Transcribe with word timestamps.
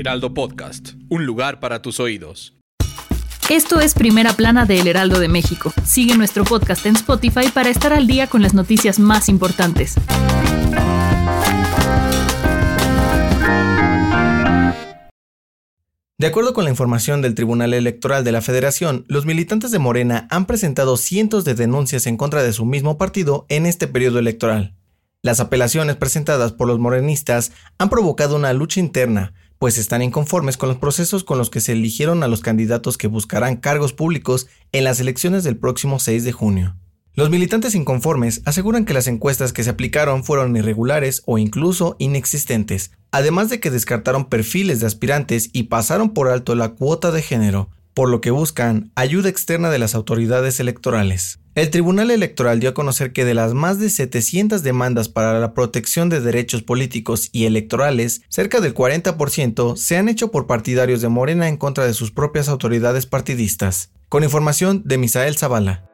Heraldo 0.00 0.32
Podcast, 0.32 0.92
un 1.10 1.26
lugar 1.26 1.60
para 1.60 1.82
tus 1.82 2.00
oídos. 2.00 2.54
Esto 3.50 3.80
es 3.80 3.92
Primera 3.92 4.32
Plana 4.32 4.64
de 4.64 4.80
El 4.80 4.88
Heraldo 4.88 5.20
de 5.20 5.28
México. 5.28 5.74
Sigue 5.84 6.16
nuestro 6.16 6.44
podcast 6.44 6.86
en 6.86 6.96
Spotify 6.96 7.50
para 7.52 7.68
estar 7.68 7.92
al 7.92 8.06
día 8.06 8.26
con 8.26 8.40
las 8.40 8.54
noticias 8.54 8.98
más 8.98 9.28
importantes. 9.28 9.96
De 16.16 16.26
acuerdo 16.26 16.54
con 16.54 16.64
la 16.64 16.70
información 16.70 17.20
del 17.20 17.34
Tribunal 17.34 17.74
Electoral 17.74 18.24
de 18.24 18.32
la 18.32 18.40
Federación, 18.40 19.04
los 19.06 19.26
militantes 19.26 19.70
de 19.70 19.80
Morena 19.80 20.26
han 20.30 20.46
presentado 20.46 20.96
cientos 20.96 21.44
de 21.44 21.54
denuncias 21.54 22.06
en 22.06 22.16
contra 22.16 22.42
de 22.42 22.54
su 22.54 22.64
mismo 22.64 22.96
partido 22.96 23.44
en 23.50 23.66
este 23.66 23.86
periodo 23.86 24.18
electoral. 24.18 24.74
Las 25.20 25.40
apelaciones 25.40 25.96
presentadas 25.96 26.52
por 26.52 26.68
los 26.68 26.78
morenistas 26.78 27.52
han 27.76 27.90
provocado 27.90 28.36
una 28.36 28.54
lucha 28.54 28.80
interna, 28.80 29.34
pues 29.60 29.76
están 29.76 30.00
inconformes 30.00 30.56
con 30.56 30.70
los 30.70 30.78
procesos 30.78 31.22
con 31.22 31.36
los 31.36 31.50
que 31.50 31.60
se 31.60 31.72
eligieron 31.72 32.22
a 32.22 32.28
los 32.28 32.40
candidatos 32.40 32.96
que 32.96 33.08
buscarán 33.08 33.56
cargos 33.56 33.92
públicos 33.92 34.46
en 34.72 34.84
las 34.84 35.00
elecciones 35.00 35.44
del 35.44 35.58
próximo 35.58 35.98
6 35.98 36.24
de 36.24 36.32
junio. 36.32 36.76
Los 37.12 37.28
militantes 37.28 37.74
inconformes 37.74 38.40
aseguran 38.46 38.86
que 38.86 38.94
las 38.94 39.06
encuestas 39.06 39.52
que 39.52 39.62
se 39.62 39.68
aplicaron 39.68 40.24
fueron 40.24 40.56
irregulares 40.56 41.22
o 41.26 41.36
incluso 41.36 41.94
inexistentes, 41.98 42.92
además 43.10 43.50
de 43.50 43.60
que 43.60 43.70
descartaron 43.70 44.30
perfiles 44.30 44.80
de 44.80 44.86
aspirantes 44.86 45.50
y 45.52 45.64
pasaron 45.64 46.14
por 46.14 46.28
alto 46.28 46.54
la 46.54 46.70
cuota 46.70 47.10
de 47.10 47.20
género, 47.20 47.68
por 48.00 48.08
lo 48.08 48.22
que 48.22 48.30
buscan 48.30 48.92
ayuda 48.94 49.28
externa 49.28 49.68
de 49.68 49.78
las 49.78 49.94
autoridades 49.94 50.58
electorales. 50.58 51.38
El 51.54 51.68
Tribunal 51.68 52.10
Electoral 52.10 52.58
dio 52.58 52.70
a 52.70 52.72
conocer 52.72 53.12
que 53.12 53.26
de 53.26 53.34
las 53.34 53.52
más 53.52 53.78
de 53.78 53.90
700 53.90 54.62
demandas 54.62 55.10
para 55.10 55.38
la 55.38 55.52
protección 55.52 56.08
de 56.08 56.22
derechos 56.22 56.62
políticos 56.62 57.28
y 57.30 57.44
electorales, 57.44 58.22
cerca 58.30 58.62
del 58.62 58.72
40% 58.72 59.76
se 59.76 59.98
han 59.98 60.08
hecho 60.08 60.30
por 60.30 60.46
partidarios 60.46 61.02
de 61.02 61.10
Morena 61.10 61.46
en 61.46 61.58
contra 61.58 61.84
de 61.84 61.92
sus 61.92 62.10
propias 62.10 62.48
autoridades 62.48 63.04
partidistas. 63.04 63.90
Con 64.08 64.24
información 64.24 64.80
de 64.86 64.96
Misael 64.96 65.36
Zavala. 65.36 65.84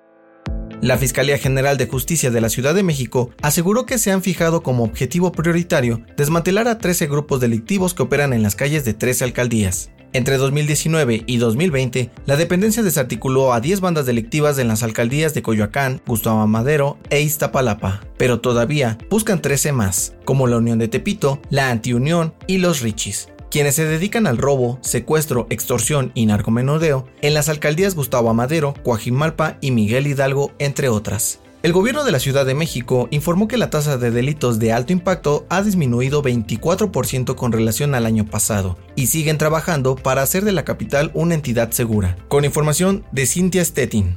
La 0.80 0.98
Fiscalía 0.98 1.38
General 1.38 1.76
de 1.76 1.88
Justicia 1.88 2.30
de 2.30 2.40
la 2.40 2.50
Ciudad 2.50 2.76
de 2.76 2.84
México 2.84 3.30
aseguró 3.42 3.84
que 3.84 3.98
se 3.98 4.12
han 4.12 4.22
fijado 4.22 4.62
como 4.62 4.84
objetivo 4.84 5.32
prioritario 5.32 6.02
desmantelar 6.16 6.68
a 6.68 6.78
13 6.78 7.08
grupos 7.08 7.40
delictivos 7.40 7.94
que 7.94 8.04
operan 8.04 8.32
en 8.32 8.44
las 8.44 8.54
calles 8.54 8.84
de 8.84 8.94
13 8.94 9.24
alcaldías. 9.24 9.90
Entre 10.12 10.36
2019 10.38 11.24
y 11.26 11.36
2020, 11.36 12.10
la 12.24 12.36
dependencia 12.36 12.82
desarticuló 12.82 13.52
a 13.52 13.60
10 13.60 13.80
bandas 13.80 14.06
delictivas 14.06 14.58
en 14.58 14.68
las 14.68 14.82
alcaldías 14.82 15.34
de 15.34 15.42
Coyoacán, 15.42 16.00
Gustavo 16.06 16.46
Madero 16.46 16.98
e 17.10 17.20
Iztapalapa, 17.20 18.00
pero 18.16 18.40
todavía 18.40 18.98
buscan 19.10 19.42
13 19.42 19.72
más, 19.72 20.14
como 20.24 20.46
la 20.46 20.56
Unión 20.56 20.78
de 20.78 20.88
Tepito, 20.88 21.40
la 21.50 21.70
Antiunión 21.70 22.34
y 22.46 22.58
los 22.58 22.80
Richis 22.80 23.28
quienes 23.50 23.76
se 23.76 23.86
dedican 23.86 24.26
al 24.26 24.36
robo, 24.36 24.78
secuestro, 24.82 25.46
extorsión 25.48 26.12
y 26.14 26.26
narcomenudeo 26.26 27.06
en 27.22 27.32
las 27.32 27.48
alcaldías 27.48 27.94
Gustavo 27.94 28.28
Amadero, 28.28 28.74
Coajimalpa 28.82 29.56
y 29.62 29.70
Miguel 29.70 30.06
Hidalgo, 30.06 30.52
entre 30.58 30.90
otras. 30.90 31.40
El 31.66 31.72
gobierno 31.72 32.04
de 32.04 32.12
la 32.12 32.20
Ciudad 32.20 32.46
de 32.46 32.54
México 32.54 33.08
informó 33.10 33.48
que 33.48 33.56
la 33.56 33.70
tasa 33.70 33.98
de 33.98 34.12
delitos 34.12 34.60
de 34.60 34.72
alto 34.72 34.92
impacto 34.92 35.46
ha 35.48 35.62
disminuido 35.62 36.22
24% 36.22 37.34
con 37.34 37.50
relación 37.50 37.96
al 37.96 38.06
año 38.06 38.24
pasado 38.24 38.78
y 38.94 39.08
siguen 39.08 39.36
trabajando 39.36 39.96
para 39.96 40.22
hacer 40.22 40.44
de 40.44 40.52
la 40.52 40.64
capital 40.64 41.10
una 41.12 41.34
entidad 41.34 41.72
segura. 41.72 42.16
Con 42.28 42.44
información 42.44 43.04
de 43.10 43.26
Cynthia 43.26 43.64
Stettin. 43.64 44.16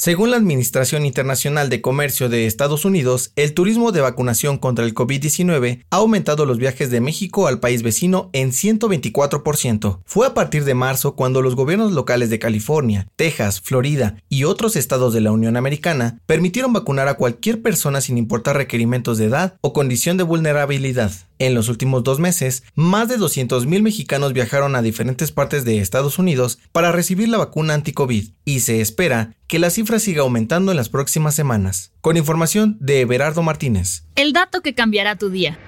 Según 0.00 0.30
la 0.30 0.36
Administración 0.36 1.04
Internacional 1.04 1.70
de 1.70 1.80
Comercio 1.80 2.28
de 2.28 2.46
Estados 2.46 2.84
Unidos, 2.84 3.32
el 3.34 3.52
turismo 3.52 3.90
de 3.90 4.00
vacunación 4.00 4.56
contra 4.56 4.84
el 4.84 4.94
COVID-19 4.94 5.82
ha 5.90 5.96
aumentado 5.96 6.46
los 6.46 6.58
viajes 6.58 6.92
de 6.92 7.00
México 7.00 7.48
al 7.48 7.58
país 7.58 7.82
vecino 7.82 8.30
en 8.32 8.52
124%. 8.52 9.98
Fue 10.04 10.28
a 10.28 10.34
partir 10.34 10.64
de 10.64 10.74
marzo 10.74 11.16
cuando 11.16 11.42
los 11.42 11.56
gobiernos 11.56 11.94
locales 11.94 12.30
de 12.30 12.38
California, 12.38 13.08
Texas, 13.16 13.60
Florida 13.60 14.22
y 14.28 14.44
otros 14.44 14.76
estados 14.76 15.12
de 15.14 15.20
la 15.20 15.32
Unión 15.32 15.56
Americana 15.56 16.20
permitieron 16.26 16.72
vacunar 16.72 17.08
a 17.08 17.14
cualquier 17.14 17.60
persona 17.60 18.00
sin 18.00 18.18
importar 18.18 18.56
requerimientos 18.56 19.18
de 19.18 19.24
edad 19.24 19.56
o 19.62 19.72
condición 19.72 20.16
de 20.16 20.22
vulnerabilidad. 20.22 21.10
En 21.38 21.54
los 21.54 21.68
últimos 21.68 22.02
dos 22.02 22.18
meses, 22.18 22.64
más 22.74 23.08
de 23.08 23.16
200.000 23.16 23.82
mexicanos 23.82 24.32
viajaron 24.32 24.74
a 24.74 24.82
diferentes 24.82 25.30
partes 25.30 25.64
de 25.64 25.78
Estados 25.78 26.18
Unidos 26.18 26.58
para 26.72 26.90
recibir 26.90 27.28
la 27.28 27.38
vacuna 27.38 27.74
anti-COVID 27.74 28.30
y 28.44 28.60
se 28.60 28.80
espera 28.80 29.36
que 29.46 29.58
la 29.58 29.70
cifra 29.70 30.00
siga 30.00 30.22
aumentando 30.22 30.72
en 30.72 30.76
las 30.76 30.88
próximas 30.88 31.34
semanas. 31.34 31.92
Con 32.00 32.16
información 32.16 32.76
de 32.80 33.02
Everardo 33.02 33.42
Martínez. 33.42 34.04
El 34.16 34.32
dato 34.32 34.62
que 34.62 34.74
cambiará 34.74 35.16
tu 35.16 35.30
día. 35.30 35.58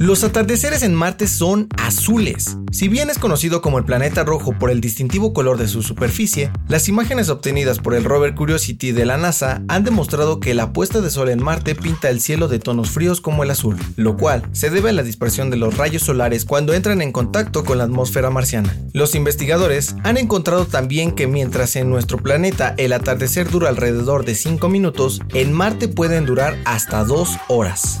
Los 0.00 0.22
atardeceres 0.22 0.84
en 0.84 0.94
Marte 0.94 1.26
son 1.26 1.66
azules. 1.76 2.56
Si 2.70 2.86
bien 2.86 3.10
es 3.10 3.18
conocido 3.18 3.60
como 3.60 3.78
el 3.78 3.84
planeta 3.84 4.22
rojo 4.22 4.52
por 4.52 4.70
el 4.70 4.80
distintivo 4.80 5.32
color 5.32 5.58
de 5.58 5.66
su 5.66 5.82
superficie, 5.82 6.52
las 6.68 6.88
imágenes 6.88 7.30
obtenidas 7.30 7.80
por 7.80 7.96
el 7.96 8.04
rover 8.04 8.36
Curiosity 8.36 8.92
de 8.92 9.04
la 9.04 9.16
NASA 9.16 9.60
han 9.66 9.82
demostrado 9.82 10.38
que 10.38 10.54
la 10.54 10.72
puesta 10.72 11.00
de 11.00 11.10
sol 11.10 11.30
en 11.30 11.42
Marte 11.42 11.74
pinta 11.74 12.10
el 12.10 12.20
cielo 12.20 12.46
de 12.46 12.60
tonos 12.60 12.90
fríos 12.90 13.20
como 13.20 13.42
el 13.42 13.50
azul, 13.50 13.76
lo 13.96 14.16
cual 14.16 14.44
se 14.52 14.70
debe 14.70 14.90
a 14.90 14.92
la 14.92 15.02
dispersión 15.02 15.50
de 15.50 15.56
los 15.56 15.76
rayos 15.76 16.04
solares 16.04 16.44
cuando 16.44 16.74
entran 16.74 17.02
en 17.02 17.10
contacto 17.10 17.64
con 17.64 17.78
la 17.78 17.84
atmósfera 17.84 18.30
marciana. 18.30 18.76
Los 18.92 19.16
investigadores 19.16 19.96
han 20.04 20.16
encontrado 20.16 20.66
también 20.66 21.10
que 21.10 21.26
mientras 21.26 21.74
en 21.74 21.90
nuestro 21.90 22.18
planeta 22.18 22.72
el 22.78 22.92
atardecer 22.92 23.50
dura 23.50 23.68
alrededor 23.68 24.24
de 24.24 24.36
5 24.36 24.68
minutos, 24.68 25.20
en 25.34 25.52
Marte 25.52 25.88
pueden 25.88 26.24
durar 26.24 26.56
hasta 26.66 27.02
2 27.02 27.30
horas. 27.48 28.00